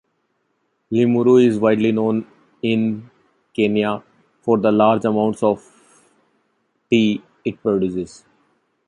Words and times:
Limuru 0.91 1.45
is 1.45 1.59
widely 1.59 1.91
known 1.91 2.25
in 2.63 3.11
Kenya 3.53 4.01
for 4.41 4.57
the 4.57 4.71
large 4.71 5.05
amounts 5.05 5.43
of 5.43 5.63
tea 6.89 7.21
it 7.45 7.61
produces. 7.61 8.23